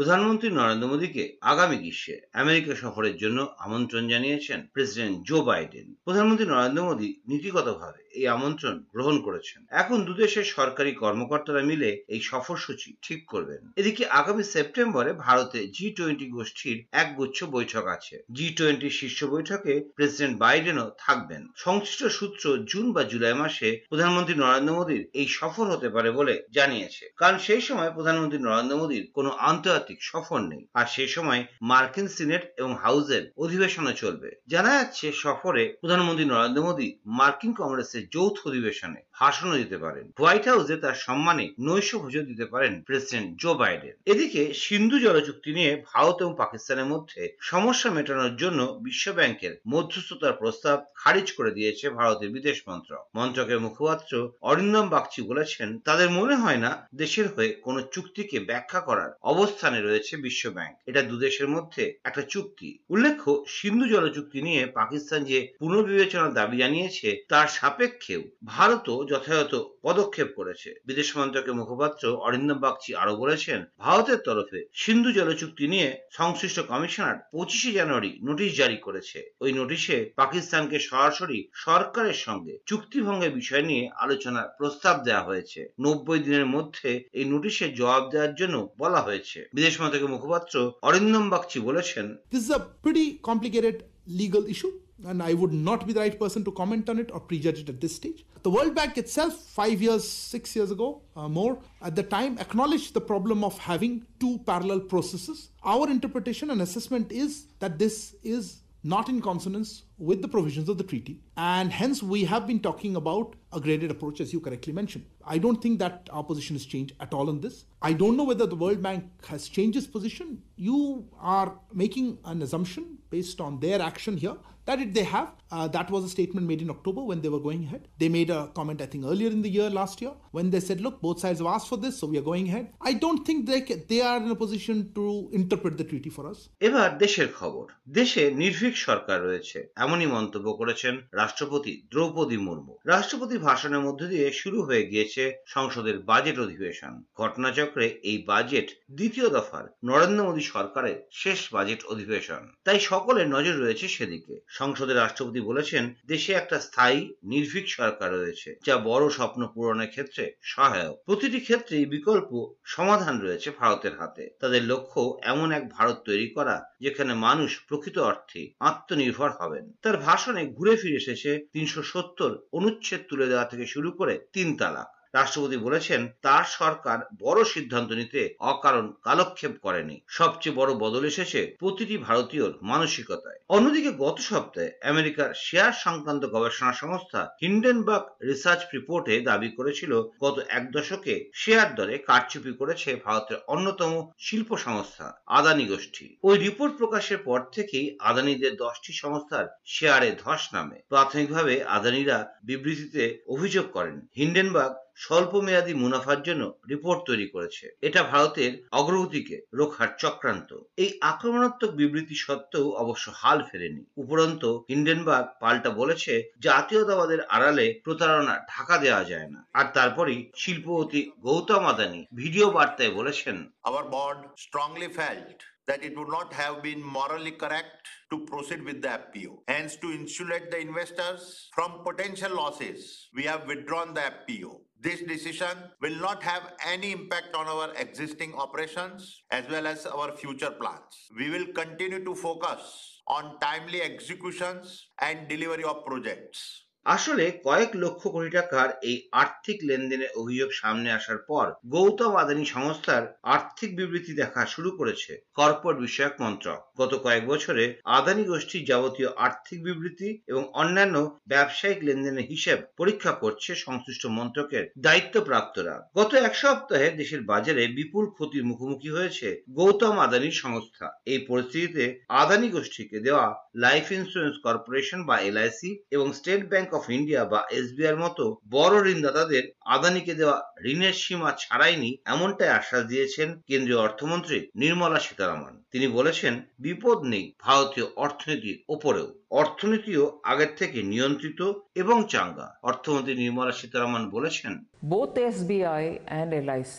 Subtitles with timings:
[0.00, 6.82] প্রধানমন্ত্রী নরেন্দ্র মোদীকে আগামী গ্রীষ্মে আমেরিকা সফরের জন্য আমন্ত্রণ জানিয়েছেন প্রেসিডেন্ট জো বাইডেন। প্রধানমন্ত্রী নরেন্দ্র
[6.84, 13.72] মোদী নীতিগতভাবে এই আমন্ত্রণ গ্রহণ করেছেন। এখন দুদেশের সরকারি কর্মকর্তারা মিলে এই সফরসূচি ঠিক করবেন।
[13.76, 20.38] এদিকে আগামী সেপ্টেম্বরে ভারতে জি টোয়েন্টি গোষ্ঠীর একগুচ্ছ বৈঠক আছে। জি টোয়েন্টি শীর্ষ বৈঠকে প্রেসিডেন্ট
[20.38, 26.10] বাইডেনও থাকবেন। সংশ্লিষ্ট সূত্র জুন বা জুলাই মাসে প্রধানমন্ত্রী নরেন্দ্র মোদীর এই সফর হতে পারে
[26.10, 31.46] বলে জানিয়েছে। কারণ সেই সময় প্রধানমন্ত্রী নরেন্দ্র মোদীর কোনো আন্তর্জাতিক সফর নেই। আর সে সময়
[31.62, 38.46] মার্কিন সিনেট এবং হাউজের অধিবেশনও চলবে। জানা যাচ্ছে সফরে প্রধানমন্ত্রী নরেন্দ্র মোদী মার্কিন কংগ্রেসের যৌথ
[38.46, 43.94] অধিবেশনে ভাষণও দিতে পারেন। হোয়াইট হাউসে তার সম্মানে নৈশ ভোজন দিতে পারেন প্রেসিডেন্ট জো বাইডেন।
[44.06, 50.32] এদিকে সিন্ধু জল চুক্তি নিয়ে ভারত এবং পাকিস্তানের মধ্যে সমস্যা মেটানোর জন্য বিশ্ব ব্যাংকের মধ্যস্থতার
[50.32, 54.12] প্রস্তাব খারিজ করে দিয়েছে ভারতের বিদেশ মন্ত্রক। মন্ত্রকের মুখপাত্র
[54.42, 60.16] অরিন্দম বাগচি বলেছেন, তাদের মনে হয় না দেশের হয়ে কোনো চুক্তিকে ব্যাখ্যা করার অবস্থানে রয়েছে
[60.16, 66.32] বিশ্ব ব্যাংক। এটা দুদেশের মধ্যে একটা চুক্তি। উল্লেখ্য, সিন্ধু জল চুক্তি নিয়ে পাকিস্তান যে পুনর্বিবেচনার
[66.32, 69.52] দাবি জানিয়েছে, তার সাপেক্ষেও ভারতও যথাযথ
[69.86, 75.88] পদক্ষেপ করেছে। বিদেশ মন্ত্রকের মুখপাত্র অরিন্দম বাগচি আরও বলেছেন ভারতের তরফে সিন্ধু জল চুক্তি নিয়ে
[76.18, 83.32] সংশ্লিষ্ট কমিশনার পঁচিশে জানুয়ারি নোটিশ জারি করেছে। ওই নোটিশে পাকিস্তানকে সরাসরি সরকারের সঙ্গে চুক্তি ভঙ্গের
[83.40, 89.00] বিষয় নিয়ে আলোচনার প্রস্তাব দেওয়া হয়েছে। নব্বই দিনের মধ্যে এই নোটিশের জবাব দেওয়ার জন্য বলা
[89.06, 90.54] হয়েছে। বিদেশ মন্ত্রকের মুখপাত্র
[90.88, 93.80] অরিন্দম বাগচি বলেছেন This is
[94.20, 94.72] legal issue,
[95.06, 97.68] and I would not be the right person to comment on it or prejudge it
[97.68, 98.24] at this stage.
[98.42, 102.94] The World Bank itself, five years, six years ago, uh, more, at the time acknowledged
[102.94, 105.50] the problem of having two parallel processes.
[105.62, 110.78] Our interpretation and assessment is that this is not in consonance with the provisions of
[110.78, 114.72] the treaty, and hence we have been talking about a graded approach, as you correctly
[114.72, 115.04] mentioned.
[115.22, 117.66] I don't think that our position has changed at all on this.
[117.82, 120.42] I don't know whether the World Bank has changed its position.
[120.56, 125.28] You are making an assumption based on their action here that it they have.
[125.52, 127.88] Uh, that was a statement made in October when they were going ahead.
[127.98, 130.80] They made a comment, I think, earlier in the year last year when they said,
[130.80, 133.46] "Look, both sides have asked for this, so we are going ahead." I don't think
[133.46, 136.38] they ca- they are in a position to interpret the treaty for us.
[136.68, 137.64] এবার দেশের খবর
[137.98, 144.58] দেশে নির্ভীক সরকার রয়েছে এমনই মন্তব্য করেছেন রাষ্ট্রপতি দ্রৌপদী মুর্মু রাষ্ট্রপতির ভাষণের মধ্য দিয়ে শুরু
[144.62, 145.22] হয়ে গিয়েছে
[145.54, 152.78] সংসদের বাজেট অধিবেশন ঘটনাচক্রে এই বাজেট দ্বিতীয় দফার নরেন্দ্র মোদী সরকারের শেষ বাজেট অধিবেশন তাই
[152.90, 159.10] সকলের নজর রয়েছে সেদিকে সংসদের রাষ্ট্রপতি বলেছেন, দেশে একটা স্থায়ী, নির্ভীক সরকার রয়েছে, যা বড়
[159.10, 165.70] স্বপ্ন পূরণের ক্ষেত্রে সহায়ক। প্রতিটি ক্ষেত্রেই বিকল্প সমাধান রয়েছে ভারতের হাতে। তাদের লক্ষ্য এমন এক
[165.70, 171.82] ভারত তৈরি করা, যেখানে মানুষ প্রকৃত অর্থে আত্মনির্ভর হবেন। তার ভাষণে ঘুরে ফিরে এসেছে তিনশো
[171.82, 177.92] সত্তর অনুচ্ছেদ তুলে দেওয়া থেকে শুরু করে তিন তালাক। রাষ্ট্রপতি বলেছেন, তার সরকার বড় সিদ্ধান্ত
[177.92, 178.20] নিতে
[178.52, 185.72] অকারণ কালক্ষেপ করেনি। সবচেয়ে বড় বদল এসেছে প্রতিটি ভারতীয়র মানসিকতায়। অন্যদিকে গত সপ্তাহে আমেরিকার শেয়ার
[185.72, 192.90] সংক্রান্ত গবেষণা সংস্থা হিন্ডেনবার্গ রিসার্চ রিপোর্টে দাবি করেছিল, গত এক দশকে শেয়ার দরে কারচুপি করেছে
[193.04, 200.10] ভারতের অন্যতম শিল্প সংস্থা আদানি গোষ্ঠী। ওই রিপোর্ট প্রকাশের পর থেকেই আদানিদের দশটি সংস্থার শেয়ারে
[200.24, 207.64] ধস নামে। প্রাথমিকভাবে আদানিরা বিবৃতিতে অভিযোগ করেন, হিন্ডেনবার্গ স্বল্প মেয়াদী মুনাফার জন্য রিপোর্ট তৈরি করেছে
[207.82, 210.50] এটা ভারতের অগ্রগতিকে রক্ষার চক্রান্ত
[210.82, 216.12] এই আক্রমণাত্মক বিবৃতি সত্ত্বেও অবশ্য হাল ফেরেনি উপরন্ত হিন্ডেনবার্গ পাল্টা বলেছে
[216.46, 223.36] জাতীয়তাবাদের আড়ালে প্রতারণা ঢাকা দেওয়া যায় না আর তারপরই শিল্পপতি গৌতম আদানি ভিডিও বার্তায় বলেছেন
[223.68, 225.38] our board strongly felt
[225.68, 229.32] That it would not have been morally correct to proceed with the FPO.
[229.46, 234.50] Hence, to insulate the investors from potential losses, we have withdrawn the FPO.
[234.82, 240.16] This decision will not have any impact on our existing operations as well as our
[240.16, 241.10] future plans.
[241.18, 246.64] We will continue to focus on timely executions and delivery of projects.
[246.86, 253.02] আসলে কয়েক লক্ষ কোটি টাকার এই আর্থিক লেনদেনের অভিযোগ সামনে আসার পর গৌতম আদানি সংস্থার
[253.34, 257.64] আর্থিক বিবৃতি দেখা শুরু করেছে কর্পোরেট বিষয়ক মন্ত্রক। গত কয়েক বছরে
[257.98, 260.96] আদানি গোষ্ঠীর যাবতীয় আর্থিক বিবৃতি এবং অন্যান্য
[261.26, 268.44] ব্যবসায়িক লেনদেনের হিসেব পরীক্ষা করছে সংশ্লিষ্ট মন্ত্রকের দায়িত্বপ্রাপ্তরা। গত এক সপ্তাহে দেশের বাজারে বিপুল ক্ষতির
[268.44, 271.84] মুখোমুখি হয়েছে গৌতম আদানির সংস্থা। এই পরিস্থিতিতে
[272.22, 273.26] আদানি গোষ্ঠীকে দেওয়া
[273.64, 279.44] লাইফ ইন্স্যুরেন্স কর্পোরেশন বা এলআইসি এবং স্টেট ব্যাংক অফ ইন্ডিয়া বা এসবিআর মতো বড় ঋণদাতাদের
[279.64, 286.98] আদানিকে দেওয়া ঋণের সীমা ছাড়াইনি এমনটাই আশ্বাস দিয়েছেন কেন্দ্রীয় অর্থমন্ত্রী নির্মলা সীতারামন তিনি বলেছেন, বিপদ
[287.02, 294.52] নেই ভারতীয় অর্থনীতির ওপরেও অর্থনীতিও আগের থেকে নিয়ন্ত্রিত এবং চাঙ্গা অর্থমন্ত্রী নির্মলা সীতারামন বলেছেন,
[294.94, 295.84] Both SBI
[296.18, 296.78] and LIC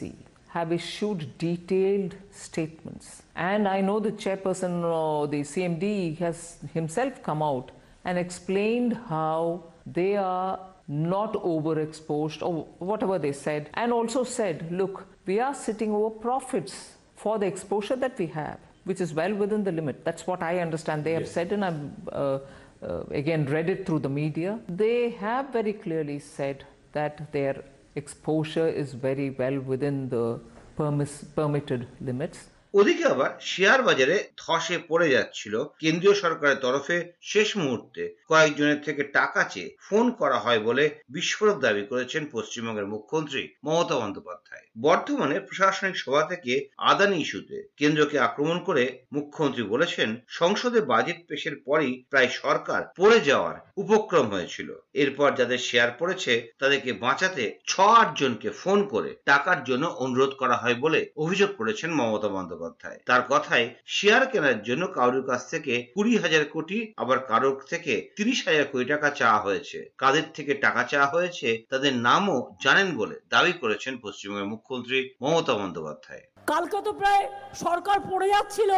[0.55, 2.13] have issued detailed
[2.45, 3.05] statements.
[3.49, 5.85] And I know the chairperson or the CMD
[6.19, 6.39] has
[6.73, 7.67] himself come out
[8.07, 15.07] and explained how they are not overexposed or whatever they said, and also said, look,
[15.25, 19.63] we are sitting over profits for the exposure that we have, which is well within
[19.63, 20.03] the limit.
[20.03, 21.03] That's what I understand.
[21.03, 22.39] They have said, and I've uh,
[22.83, 24.59] uh, again read it through the media.
[24.67, 27.63] They have very clearly said that their
[27.95, 30.39] exposure is very well within the
[30.77, 32.47] permis- permitted limits.
[32.73, 39.43] ওদিকে আবার share বাজারে ধসে পড়ে যাচ্ছিল। কেন্দ্রীয় সরকারের তরফে শেষ মুহূর্তে কয়েকজনের থেকে টাকা
[39.43, 46.23] চেয়ে ফোন করা হয় বলে বিস্ফোরক দাবি করেছেন পশ্চিমবঙ্গের মুখ্যমন্ত্রী মমতা বন্দ্যোপাধ্যায়। বর্তমানে প্রশাসনিক সভা
[46.23, 48.83] থেকে আদানি ইস্যুতে কেন্দ্রকে আক্রমণ করে
[49.13, 55.91] মুখ্যমন্ত্রী বলেছেন, সংসদে বাজেট পেশের পরই প্রায় সরকার পড়ে যাওয়ার উপক্রম হয়েছিল। এরপর যাদের শেয়ার
[55.99, 61.49] পড়েছে, তাদেরকে বাঁচাতে ছ আট জনকে ফোন করে টাকার জন্য অনুরোধ করা হয় বলে অভিযোগ
[61.57, 62.59] করেছেন মমতা বন্দ্যোপাধ্যায়।
[63.05, 68.47] তার কথায়, শেয়ার কেনার জন্য কারোর কাছ থেকে কুড়ি হাজার কোটি, আবার কারোর থেকে তিরিশ
[68.47, 73.53] হাজার কোটি টাকা চাওয়া হয়েছে। কাদের থেকে টাকা চাওয়া হয়েছে, তাদের নামও জানেন বলে দাবি
[73.53, 77.23] করেছেন পশ্চিমবঙ্গের মুখ্যমন্ত্রী মমতা বন্দ্যোপাধ্যায়। কালকে তো প্রায়
[77.53, 78.71] সরকার পড়ে যাচ্ছিল।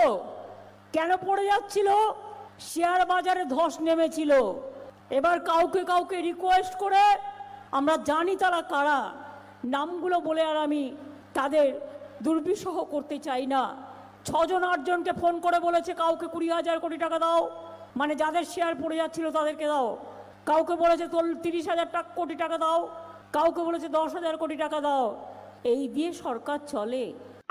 [0.93, 1.89] কেন পড়ে যাচ্ছিল?
[2.59, 4.31] শেয়ার বাজারে ধস নেমেছিল।
[5.09, 7.03] এবার কাউকে কাউকে রিকোয়েস্ট করে
[7.71, 8.99] আমরা জানি তারা কারা।
[9.65, 10.95] নামগুলো বলে আর আমি
[11.33, 11.67] তাদের
[12.23, 13.61] দুর্বিষহ করতে চাই না।
[14.27, 17.41] ছজন আটজনকে ফোন করে বলেছে, কাউকে কুড়ি হাজার কোটি টাকা দাও।
[17.99, 19.87] মানে যাদের শেয়ার পড়ে যাচ্ছিল তাদেরকে দাও।
[20.45, 22.79] কাউকে বলেছে তোর তিরিশ হাজার টাকা কোটি টাকা দাও।
[23.33, 25.05] কাউকে বলেছে, দশ হাজার কোটি টাকা দাও।
[25.73, 27.03] এই দিয়ে সরকার চলে।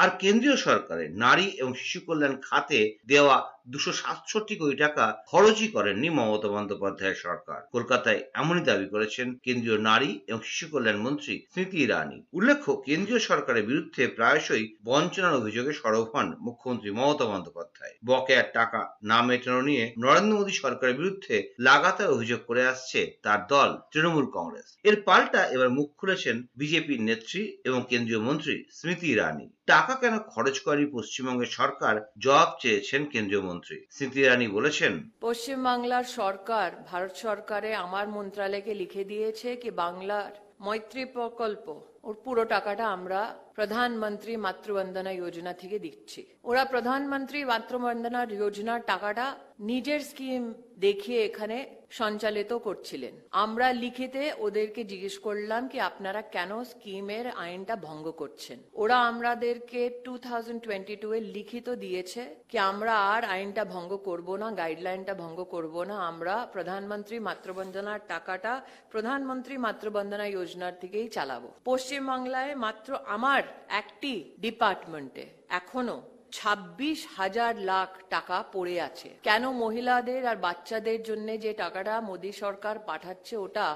[0.03, 3.37] আর কেন্দ্রীয় সরকারের নারী এবং শিশু কল্যাণ খাতে দেওয়া
[3.67, 10.21] দুশো সাতষট্টি কোটি টাকা খরচই করেননি মমতা বন্দ্যোপাধ্যায়ের সরকার। কলকাতায় এমনই দাবি করেছেন কেন্দ্রীয় নারী
[10.27, 16.35] এবং শিশু কল্যাণ মন্ত্রী স্মৃতি ইরানি। উল্লেখ্য, কেন্দ্রীয় সরকারের বিরুদ্ধে প্রায়শই বঞ্চনার অভিযোগে সরব হন
[16.41, 22.67] মুখ্যমন্ত্রী মমতা বন্দ্যোপাধ্যায়। বকেয়ার টাকা না মেটানো নিয়ে নরেন্দ্র মোদী সরকারের বিরুদ্ধে লাগাতার অভিযোগ করে
[22.67, 28.65] আসছে তার দল, তৃণমূল কংগ্রেস। এর পাল্টা এবার মুখ খুলেছেন বিজেপির নেত্রী এবং কেন্দ্রীয় মন্ত্রী
[28.71, 31.95] স্মৃতি ইরানি। টাকা কেন খরচ করেনি পশ্চিমবঙ্গের সরকার?
[32.19, 34.93] জবাব চেয়েছেন কেন্দ্রীয় মন্ত্রী স্মৃতি ইরানি বলেছেন
[35.27, 40.33] পশ্চিমবাংলার সরকার, ভারত সরকারে আমার মন্ত্রালয়কে লিখে দিয়েছে কি বাংলার
[40.67, 41.67] মৈত্রী প্রকল্প,
[42.07, 43.21] ওর পুরো টাকাটা আমরা
[43.59, 46.21] প্রধানমন্ত্রী মাতৃবন্দনা যোজনা থেকে দিচ্ছি।
[46.51, 49.27] ওরা প্রধানমন্ত্রী মাতৃবন্দনা যোজনার টাকাটা
[49.71, 50.43] নিজের স্কিম
[50.87, 51.57] দেখিয়ে এখানে
[52.01, 53.15] সঞ্চালিত করছিলেন।
[53.45, 58.59] আমরা লিখিতে ওদেরকে জিজ্ঞেস করলাম কি আপনারা কেন স্কিমের আইনটা ভঙ্গ করছেন?
[58.83, 64.47] ওরা আমাদেরকে টু থাউজেন্ড টোয়েন্টি এ লিখিত দিয়েছে কি আমরা আর আইনটা ভঙ্গ করব না
[64.61, 68.53] গাইডলাইনটা ভঙ্গ করব না, আমরা প্রধানমন্ত্রী মাতৃবন্দনার টাকাটা
[68.93, 73.43] প্রধানমন্ত্রী মাতৃবন্দনা যোজনার থেকেই চালাবো। পশ্চিমবাংলায় মাত্র আমার
[73.81, 74.13] একটি
[74.45, 75.25] ডিপার্টমেন্টে
[75.61, 75.99] এখনও
[76.33, 82.77] ছাব্বিশ হাজার লাখ টাকা পড়ে আছে। কেন মহিলাদের আর বাচ্চাদের জন্য যে টাকাটা মোদী সরকার
[82.89, 83.67] পাঠাচ্ছে ওটা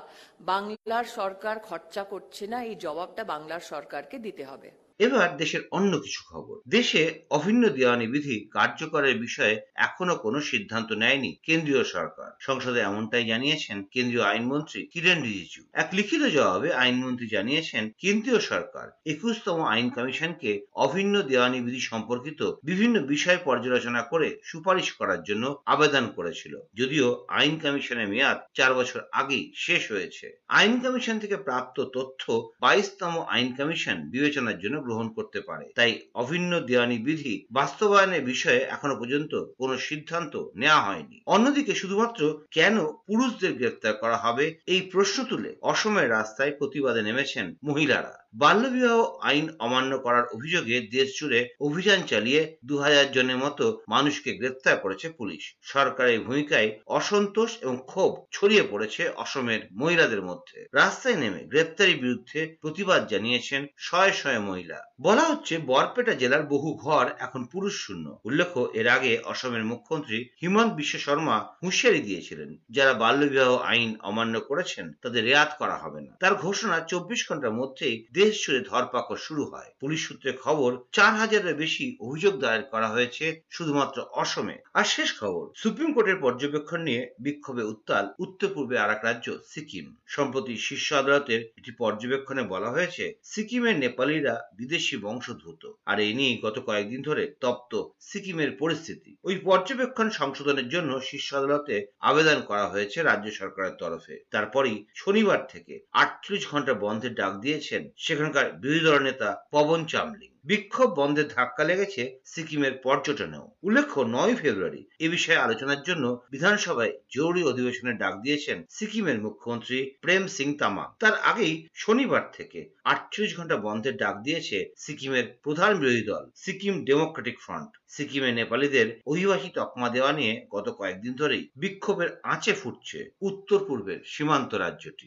[0.50, 4.70] বাংলার সরকার খরচা করছে না, এই জবাবটা বাংলার সরকারকে দিতে হবে।
[5.00, 11.30] এবার দেশের অন্য কিছু খবর। দেশে অভিন্ন দেওয়ানি বিধি কার্যকরের বিষয়ে এখনও কোনো সিদ্ধান্ত নেয়নি
[11.42, 18.40] কেন্দ্রীয় সরকার। সংসদে এমনটাই জানিয়েছেন কেন্দ্রীয় আইনমন্ত্রী কিরেন রিজিজু। এক লিখিত জবাবে আইনমন্ত্রী জানিয়েছেন, কেন্দ্রীয়
[18.40, 25.44] সরকার একুশতম আইন কমিশনকে অভিন্ন দেওয়ানি বিধি সম্পর্কিত বিভিন্ন বিষয় পর্যালোচনা করে সুপারিশ করার জন্য
[25.66, 31.76] আবেদন করেছিল। যদিও আইন কমিশনের মেয়াদ চার বছর আগেই শেষ হয়েছে। আইন কমিশন থেকে প্রাপ্ত
[31.92, 32.22] তথ্য
[32.60, 38.98] বাইশতম আইন কমিশন বিবেচনার জন্য গ্রহণ করতে পারে। তাই অভিন্ন দেওয়ানি বিধি বাস্তবায়নের বিষয়ে এখনও
[39.00, 42.76] পর্যন্ত কোনো সিদ্ধান্ত নেওয়া হয়নি। অন্যদিকে শুধুমাত্র কেন
[43.08, 49.92] পুরুষদের গ্রেপ্তার করা হবে এই প্রশ্ন তুলে অসমের রাস্তায় প্রতিবাদে নেমেছেন মহিলারা। বাল্যবিবাহ আইন অমান্য
[49.98, 56.20] করার অভিযোগে দেশ জুড়ে অভিযান চালিয়ে দু হাজার জনের মতো মানুষকে গ্রেপ্তার করেছে পুলিশ। সরকারের
[56.20, 63.66] ভূমিকায় অসন্তোষ এবং ক্ষোভ ছড়িয়ে পড়েছে অসমের মহিলাদের মধ্যে। রাস্তায় নেমে গ্রেপ্তারির বিরুদ্ধে প্রতিবাদ জানিয়েছেন
[63.76, 69.12] শয়ে শয়ে মহিলা। বলা হচ্ছে, বরপেটা জেলার বহু ঘর এখন পুরুষ শূন্য। উল্লেখ্য, এর আগে
[69.24, 75.76] অসমের মুখ্যমন্ত্রী হিমন্ত বিশ্ব শর্মা হুঁশিয়ারি দিয়েছিলেন, যারা বাল্যবিবাহ আইন অমান্য করেছেন তাদের রেয়াত করা
[75.78, 77.96] হবে না। তার ঘোষণা চব্বিশ ঘণ্টার মধ্যেই
[78.26, 83.98] দেশ ধরপাকড় শুরু হয়। পুলিশ সূত্রে খবর, চার হাজারের বেশি অভিযোগ দায়ের করা হয়েছে শুধুমাত্র
[84.12, 89.86] অসমে। আর শেষ খবর, সুপ্রিম কোর্টের পর্যবেক্ষণ নিয়ে বিক্ষোভে উত্তাল উত্তর পূর্বে আর রাজ্য, সিকিম।
[90.06, 96.56] সম্প্রতি শীর্ষ আদালতের একটি পর্যবেক্ষণে বলা হয়েছে, সিকিমের নেপালিরা বিদেশি বংশোদ্ভূত। আর এই নিয়ে গত
[96.58, 103.28] কয়েকদিন ধরে তপ্ত সিকিমের পরিস্থিতি। ওই পর্যবেক্ষণ সংশোধনের জন্য শীর্ষ আদালতে আবেদন করা হয়েছে রাজ্য
[103.30, 107.82] সরকারের তরফে। তারপরই শনিবার থেকে আটচল্লিশ ঘণ্টা বন্ধের ডাক দিয়েছেন
[108.16, 114.82] সেখানকার বিরোধী দল নেতা পবন চামলিং। বিক্ষোভ বন্ধের ধাক্কা লেগেছে সিকিমের পর্যটনেও। উল্লেখ্য, নয় ফেব্রুয়ারি
[115.00, 121.14] এ বিষয়ে আলোচনার জন্য বিধানসভায় জরুরি অধিবেশনের ডাক দিয়েছেন সিকিমের মুখ্যমন্ত্রী প্রেম সিং তামা। তার
[121.20, 127.70] আগেই শনিবার থেকে আটচল্লিশ ঘণ্টা বন্ধের ডাক দিয়েছে সিকিমের প্রধান বিরোধী দল, সিকিম ডেমোক্রেটিক ফ্রন্ট।
[127.88, 134.50] সিকিমে নেপালিদের অভিবাসী তকমা দেওয়া নিয়ে গত কয়েকদিন ধরেই বিক্ষোভের আঁচে ফুটছে উত্তর পূর্বের সীমান্ত
[134.54, 135.06] রাজ্যটি।